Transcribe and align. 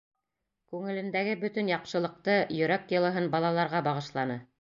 Күңелендәге 0.69 1.35
бөтөн 1.43 1.69
яҡшылыҡты, 1.71 2.37
йөрәк 2.61 2.95
йылыһын 2.97 3.29
балаларға 3.37 3.83
бағышланы. 3.91 4.39